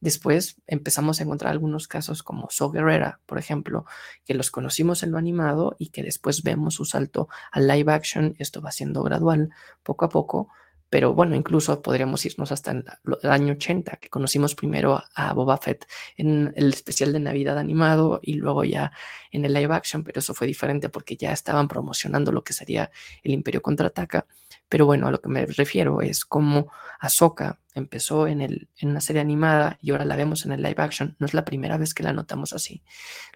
Después 0.00 0.56
empezamos 0.66 1.20
a 1.20 1.24
encontrar 1.24 1.52
algunos 1.52 1.86
casos 1.86 2.22
como 2.22 2.48
So 2.50 2.70
Guerrera, 2.70 3.20
por 3.26 3.38
ejemplo, 3.38 3.84
que 4.24 4.34
los 4.34 4.50
conocimos 4.50 5.02
en 5.02 5.12
lo 5.12 5.18
animado 5.18 5.76
y 5.78 5.90
que 5.90 6.02
después 6.02 6.42
vemos 6.42 6.74
su 6.74 6.86
salto 6.86 7.28
al 7.52 7.68
live 7.68 7.92
action. 7.92 8.34
Esto 8.38 8.62
va 8.62 8.72
siendo 8.72 9.02
gradual, 9.02 9.50
poco 9.82 10.06
a 10.06 10.08
poco, 10.08 10.48
pero 10.90 11.14
bueno, 11.14 11.36
incluso 11.36 11.80
podríamos 11.82 12.26
irnos 12.26 12.50
hasta 12.50 12.72
el, 12.72 12.84
año 13.22 13.52
80, 13.52 13.96
que 13.98 14.08
conocimos 14.10 14.56
primero 14.56 15.00
a 15.14 15.32
Boba 15.32 15.56
Fett 15.56 15.86
en 16.16 16.52
el 16.56 16.70
especial 16.70 17.12
de 17.12 17.20
Navidad 17.20 17.58
animado 17.58 18.18
y 18.22 18.34
luego 18.34 18.64
ya 18.64 18.90
en 19.30 19.44
el 19.44 19.54
live 19.54 19.72
action, 19.72 20.02
pero 20.02 20.18
eso 20.18 20.34
fue 20.34 20.48
diferente 20.48 20.88
porque 20.88 21.16
ya 21.16 21.32
estaban 21.32 21.68
promocionando 21.68 22.32
lo 22.32 22.42
que 22.42 22.52
sería 22.52 22.90
el 23.22 23.32
Imperio 23.32 23.62
Contraataca. 23.62 24.26
Pero 24.70 24.86
bueno, 24.86 25.08
a 25.08 25.10
lo 25.10 25.20
que 25.20 25.28
me 25.28 25.44
refiero 25.44 26.00
es 26.00 26.24
cómo 26.24 26.72
Ahsoka 27.00 27.58
empezó 27.74 28.28
en, 28.28 28.40
el, 28.40 28.68
en 28.78 28.90
una 28.90 29.00
serie 29.00 29.20
animada 29.20 29.78
y 29.82 29.90
ahora 29.90 30.04
la 30.04 30.14
vemos 30.14 30.46
en 30.46 30.52
el 30.52 30.62
live 30.62 30.76
action. 30.78 31.16
No 31.18 31.26
es 31.26 31.34
la 31.34 31.44
primera 31.44 31.76
vez 31.76 31.92
que 31.92 32.04
la 32.04 32.12
notamos 32.12 32.52
así. 32.52 32.82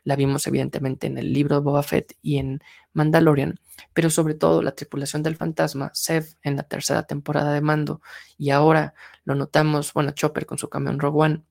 La 0.05 0.15
vimos 0.15 0.47
evidentemente 0.47 1.09
en 1.09 1.19
el 1.19 1.33
libro 1.33 1.57
de 1.57 1.63
Boba 1.63 1.83
Fett 1.83 2.17
y 2.23 2.39
en 2.39 2.63
Mandalorian, 2.93 3.59
pero 3.93 4.11
sobre 4.11 4.35
todo 4.35 4.63
la 4.63 4.77
tripulación 4.77 5.25
del 5.25 5.35
fantasma, 5.35 5.91
Sev 5.93 6.37
en 6.43 6.55
la 6.55 6.63
tercera 6.63 7.03
temporada 7.03 7.53
de 7.53 7.61
Mando 7.61 8.01
y 8.39 8.51
ahora 8.51 8.95
lo 9.25 9.35
notamos, 9.35 9.93
bueno, 9.93 10.13
Chopper 10.13 10.47
con 10.47 10.59
su 10.59 10.69
camión 10.69 11.01
Rogue 11.01 11.25
One, 11.25 11.43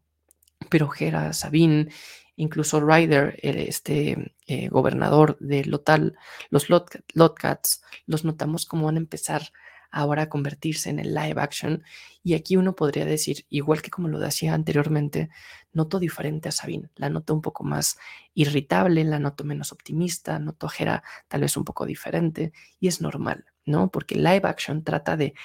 pero 0.69 0.89
Hera, 0.97 1.33
Sabine 1.33 1.89
incluso 2.35 2.79
Ryder, 2.79 3.37
este 3.41 4.33
eh, 4.47 4.69
gobernador 4.69 5.37
de 5.39 5.65
Lotal, 5.65 6.15
los 6.49 6.67
Lotcats, 6.69 7.83
los 8.07 8.25
notamos 8.25 8.65
como 8.65 8.85
van 8.85 8.95
a 8.95 8.99
empezar 8.99 9.51
ahora 9.93 10.27
convertirse 10.27 10.89
en 10.89 11.00
el 11.00 11.13
live 11.13 11.39
action. 11.39 11.83
Y 12.23 12.33
aquí 12.33 12.57
uno 12.57 12.75
podría 12.75 13.05
decir, 13.05 13.45
igual 13.50 13.81
que 13.81 13.91
como 13.91 14.07
lo 14.07 14.19
decía 14.19 14.53
anteriormente, 14.53 15.29
noto 15.71 16.00
diferente 16.00 16.50
a 16.50 16.51
Sabine. 16.51 16.89
La 16.95 17.09
noto 17.09 17.33
un 17.33 17.41
poco 17.41 17.63
más 17.63 17.97
irritable, 18.33 19.03
la 19.03 19.19
noto 19.19 19.43
menos 19.43 19.71
optimista, 19.71 20.39
noto 20.39 20.67
a 20.67 21.03
tal 21.27 21.41
vez 21.41 21.55
un 21.55 21.63
poco 21.63 21.85
diferente. 21.85 22.51
Y 22.79 22.88
es 22.88 23.01
normal, 23.01 23.45
¿no? 23.65 23.91
Porque 23.91 24.15
live 24.15 24.41
action 24.43 24.83
trata 24.83 25.15
de 25.15 25.35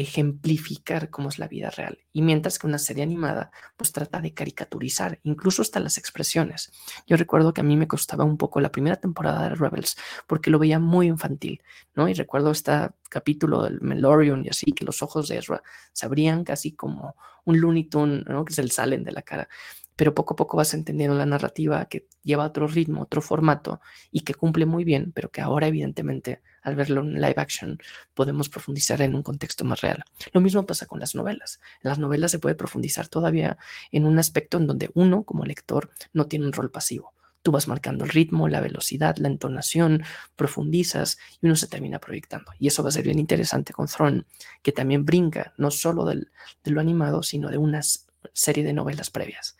ejemplificar 0.00 1.10
cómo 1.10 1.28
es 1.28 1.38
la 1.38 1.48
vida 1.48 1.68
real. 1.68 1.98
Y 2.14 2.22
mientras 2.22 2.58
que 2.58 2.66
una 2.66 2.78
serie 2.78 3.02
animada, 3.02 3.50
pues 3.76 3.92
trata 3.92 4.20
de 4.20 4.32
caricaturizar, 4.32 5.20
incluso 5.22 5.60
hasta 5.60 5.80
las 5.80 5.98
expresiones. 5.98 6.72
Yo 7.06 7.18
recuerdo 7.18 7.52
que 7.52 7.60
a 7.60 7.64
mí 7.64 7.76
me 7.76 7.86
costaba 7.86 8.24
un 8.24 8.38
poco 8.38 8.60
la 8.60 8.72
primera 8.72 8.96
temporada 8.96 9.50
de 9.50 9.54
Rebels, 9.54 9.96
porque 10.26 10.50
lo 10.50 10.58
veía 10.58 10.78
muy 10.78 11.08
infantil, 11.08 11.62
¿no? 11.94 12.08
Y 12.08 12.14
recuerdo 12.14 12.52
este 12.52 12.72
capítulo 13.10 13.64
del 13.64 13.82
Melorion 13.82 14.46
y 14.46 14.48
así, 14.48 14.72
que 14.72 14.86
los 14.86 15.02
ojos 15.02 15.28
de 15.28 15.36
Ezra 15.36 15.62
se 15.92 16.06
abrían 16.06 16.42
casi 16.44 16.72
como 16.72 17.14
un 17.44 17.60
Looney 17.60 17.84
Tunes, 17.84 18.24
¿no? 18.26 18.46
Que 18.46 18.54
se 18.54 18.62
le 18.62 18.70
salen 18.70 19.04
de 19.04 19.12
la 19.12 19.20
cara 19.20 19.48
pero 19.96 20.14
poco 20.14 20.34
a 20.34 20.36
poco 20.36 20.56
vas 20.56 20.74
entendiendo 20.74 21.16
la 21.16 21.26
narrativa 21.26 21.84
que 21.86 22.06
lleva 22.22 22.46
otro 22.46 22.66
ritmo, 22.66 23.02
otro 23.02 23.22
formato 23.22 23.80
y 24.10 24.20
que 24.20 24.34
cumple 24.34 24.66
muy 24.66 24.84
bien, 24.84 25.12
pero 25.12 25.30
que 25.30 25.40
ahora 25.40 25.66
evidentemente 25.66 26.42
al 26.62 26.76
verlo 26.76 27.00
en 27.02 27.14
live 27.14 27.34
action 27.36 27.78
podemos 28.14 28.48
profundizar 28.48 29.02
en 29.02 29.14
un 29.14 29.22
contexto 29.22 29.64
más 29.64 29.80
real. 29.80 30.04
Lo 30.32 30.40
mismo 30.40 30.64
pasa 30.64 30.86
con 30.86 31.00
las 31.00 31.14
novelas. 31.14 31.60
En 31.82 31.90
las 31.90 31.98
novelas 31.98 32.30
se 32.30 32.38
puede 32.38 32.54
profundizar 32.54 33.08
todavía 33.08 33.58
en 33.90 34.06
un 34.06 34.18
aspecto 34.18 34.58
en 34.58 34.66
donde 34.66 34.90
uno 34.94 35.24
como 35.24 35.44
lector 35.44 35.90
no 36.12 36.26
tiene 36.26 36.46
un 36.46 36.52
rol 36.52 36.70
pasivo. 36.70 37.12
Tú 37.42 37.50
vas 37.50 37.66
marcando 37.66 38.04
el 38.04 38.10
ritmo, 38.10 38.48
la 38.48 38.60
velocidad, 38.60 39.16
la 39.16 39.26
entonación, 39.26 40.04
profundizas 40.36 41.18
y 41.40 41.46
uno 41.46 41.56
se 41.56 41.66
termina 41.66 41.98
proyectando. 41.98 42.52
Y 42.60 42.68
eso 42.68 42.84
va 42.84 42.90
a 42.90 42.92
ser 42.92 43.04
bien 43.04 43.18
interesante 43.18 43.72
con 43.72 43.88
Throne, 43.88 44.24
que 44.62 44.70
también 44.70 45.04
brinca 45.04 45.52
no 45.56 45.72
solo 45.72 46.04
del, 46.04 46.30
de 46.62 46.70
lo 46.70 46.80
animado, 46.80 47.24
sino 47.24 47.48
de 47.48 47.58
unas 47.58 48.06
serie 48.32 48.64
de 48.64 48.72
novelas 48.72 49.10
previas, 49.10 49.56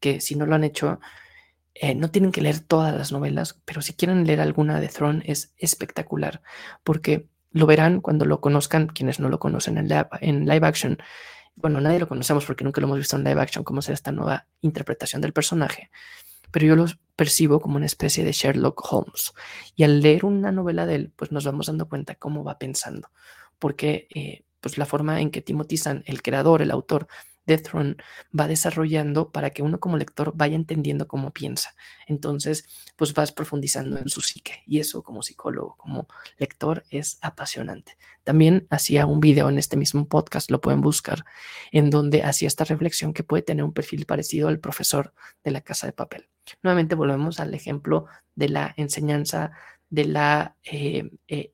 que 0.00 0.20
si 0.20 0.34
no 0.34 0.46
lo 0.46 0.54
han 0.54 0.64
hecho, 0.64 1.00
eh, 1.74 1.94
no 1.94 2.10
tienen 2.10 2.32
que 2.32 2.42
leer 2.42 2.60
todas 2.60 2.94
las 2.94 3.12
novelas, 3.12 3.60
pero 3.64 3.82
si 3.82 3.94
quieren 3.94 4.26
leer 4.26 4.40
alguna 4.40 4.80
de 4.80 4.88
Throne 4.88 5.22
es 5.26 5.54
espectacular, 5.56 6.42
porque 6.84 7.26
lo 7.50 7.66
verán 7.66 8.00
cuando 8.00 8.24
lo 8.24 8.40
conozcan, 8.40 8.88
quienes 8.88 9.20
no 9.20 9.28
lo 9.28 9.38
conocen 9.38 9.78
en 9.78 9.88
live, 9.88 10.08
en 10.20 10.46
live 10.46 10.66
action. 10.66 10.98
Bueno, 11.54 11.80
nadie 11.80 11.98
lo 11.98 12.08
conocemos 12.08 12.44
porque 12.44 12.64
nunca 12.64 12.80
lo 12.80 12.86
hemos 12.86 12.98
visto 12.98 13.16
en 13.16 13.24
live 13.24 13.40
action, 13.40 13.64
cómo 13.64 13.82
será 13.82 13.94
esta 13.94 14.12
nueva 14.12 14.46
interpretación 14.60 15.22
del 15.22 15.32
personaje, 15.32 15.90
pero 16.50 16.66
yo 16.66 16.76
lo 16.76 16.86
percibo 17.16 17.60
como 17.60 17.76
una 17.76 17.86
especie 17.86 18.24
de 18.24 18.32
Sherlock 18.32 18.92
Holmes. 18.92 19.32
Y 19.74 19.84
al 19.84 20.00
leer 20.00 20.24
una 20.24 20.52
novela 20.52 20.86
de 20.86 20.94
él, 20.96 21.12
pues 21.14 21.32
nos 21.32 21.44
vamos 21.44 21.66
dando 21.66 21.88
cuenta 21.88 22.14
cómo 22.14 22.44
va 22.44 22.58
pensando, 22.58 23.10
porque 23.58 24.08
eh, 24.14 24.44
pues 24.60 24.78
la 24.78 24.86
forma 24.86 25.20
en 25.20 25.30
que 25.30 25.42
Timothy 25.42 25.76
Zahn, 25.76 26.02
el 26.06 26.22
creador, 26.22 26.62
el 26.62 26.70
autor, 26.70 27.08
de 27.46 27.58
Throne 27.58 27.96
va 28.38 28.48
desarrollando 28.48 29.30
para 29.30 29.50
que 29.50 29.62
uno 29.62 29.80
como 29.80 29.96
lector 29.96 30.32
vaya 30.34 30.54
entendiendo 30.54 31.08
cómo 31.08 31.32
piensa. 31.32 31.74
Entonces, 32.06 32.64
pues 32.96 33.14
vas 33.14 33.32
profundizando 33.32 33.98
en 33.98 34.08
su 34.08 34.20
psique 34.20 34.62
y 34.66 34.78
eso 34.78 35.02
como 35.02 35.22
psicólogo, 35.22 35.76
como 35.76 36.08
lector 36.38 36.84
es 36.90 37.18
apasionante. 37.20 37.96
También 38.24 38.66
hacía 38.70 39.06
un 39.06 39.20
video 39.20 39.48
en 39.48 39.58
este 39.58 39.76
mismo 39.76 40.06
podcast, 40.06 40.50
lo 40.50 40.60
pueden 40.60 40.80
buscar, 40.80 41.24
en 41.72 41.90
donde 41.90 42.22
hacía 42.22 42.48
esta 42.48 42.64
reflexión 42.64 43.12
que 43.12 43.24
puede 43.24 43.42
tener 43.42 43.64
un 43.64 43.72
perfil 43.72 44.06
parecido 44.06 44.48
al 44.48 44.60
profesor 44.60 45.12
de 45.42 45.50
la 45.50 45.60
casa 45.60 45.86
de 45.86 45.92
papel. 45.92 46.28
Nuevamente 46.62 46.94
volvemos 46.94 47.40
al 47.40 47.54
ejemplo 47.54 48.06
de 48.34 48.48
la 48.48 48.74
enseñanza 48.76 49.52
de 49.90 50.04
la 50.06 50.56
eh, 50.64 51.10
eh, 51.28 51.52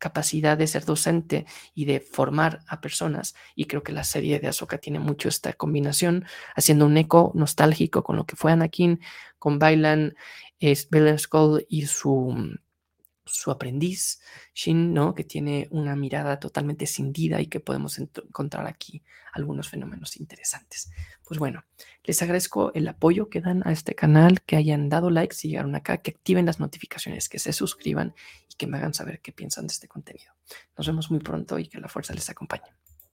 capacidad 0.00 0.58
de 0.58 0.66
ser 0.66 0.84
docente 0.84 1.46
y 1.74 1.84
de 1.84 2.00
formar 2.00 2.60
a 2.66 2.80
personas. 2.80 3.36
Y 3.54 3.66
creo 3.66 3.84
que 3.84 3.92
la 3.92 4.02
serie 4.02 4.40
de 4.40 4.48
Ahsoka 4.48 4.78
tiene 4.78 4.98
mucho 4.98 5.28
esta 5.28 5.52
combinación, 5.52 6.24
haciendo 6.56 6.86
un 6.86 6.96
eco 6.96 7.30
nostálgico 7.36 8.02
con 8.02 8.16
lo 8.16 8.24
que 8.24 8.34
fue 8.34 8.50
Anakin, 8.50 9.00
con 9.38 9.60
Bailan, 9.60 10.16
es 10.58 10.88
Skull 11.18 11.66
y 11.68 11.86
su 11.86 12.58
su 13.30 13.50
aprendiz, 13.50 14.20
Shin, 14.54 14.92
¿no? 14.92 15.14
que 15.14 15.24
tiene 15.24 15.68
una 15.70 15.96
mirada 15.96 16.38
totalmente 16.38 16.86
cindida 16.86 17.40
y 17.40 17.46
que 17.46 17.60
podemos 17.60 17.98
encontrar 17.98 18.66
aquí 18.66 19.02
algunos 19.32 19.68
fenómenos 19.68 20.16
interesantes. 20.16 20.90
Pues 21.24 21.38
bueno, 21.38 21.64
les 22.04 22.20
agradezco 22.22 22.72
el 22.74 22.88
apoyo 22.88 23.28
que 23.28 23.40
dan 23.40 23.62
a 23.66 23.72
este 23.72 23.94
canal, 23.94 24.42
que 24.42 24.56
hayan 24.56 24.88
dado 24.88 25.10
like 25.10 25.34
si 25.34 25.48
llegaron 25.48 25.74
acá, 25.74 25.98
que 25.98 26.10
activen 26.10 26.46
las 26.46 26.60
notificaciones, 26.60 27.28
que 27.28 27.38
se 27.38 27.52
suscriban 27.52 28.14
y 28.48 28.56
que 28.56 28.66
me 28.66 28.78
hagan 28.78 28.94
saber 28.94 29.20
qué 29.20 29.32
piensan 29.32 29.66
de 29.66 29.72
este 29.72 29.88
contenido. 29.88 30.34
Nos 30.76 30.86
vemos 30.86 31.10
muy 31.10 31.20
pronto 31.20 31.58
y 31.58 31.68
que 31.68 31.78
la 31.78 31.88
fuerza 31.88 32.14
les 32.14 32.28
acompañe. 32.28 32.70